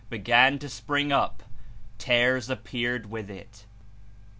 began 0.09 0.57
to 0.57 0.67
spring 0.67 1.11
up, 1.11 1.43
tares 1.99 2.49
ap 2.49 2.65
162 2.65 2.71
peared 2.71 3.05
with 3.11 3.29
It. 3.29 3.67